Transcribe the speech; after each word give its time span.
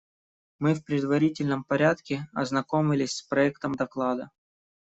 Мы 0.57 0.73
в 0.73 0.83
предварительном 0.83 1.63
порядке 1.63 2.27
ознакомились 2.33 3.17
с 3.17 3.21
проектом 3.21 3.75
доклада. 3.75 4.31